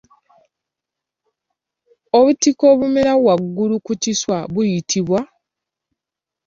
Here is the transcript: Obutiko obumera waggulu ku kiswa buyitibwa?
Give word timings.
Obutiko 2.17 2.63
obumera 2.73 3.13
waggulu 3.25 3.75
ku 3.85 3.93
kiswa 4.01 4.37
buyitibwa? 4.53 5.19